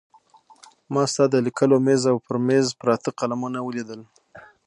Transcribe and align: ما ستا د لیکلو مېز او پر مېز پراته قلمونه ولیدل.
ما 0.93 1.03
ستا 1.11 1.23
د 1.31 1.35
لیکلو 1.45 1.77
مېز 1.85 2.03
او 2.11 2.17
پر 2.25 2.35
مېز 2.47 2.67
پراته 2.79 3.09
قلمونه 3.19 3.59
ولیدل. 3.63 4.01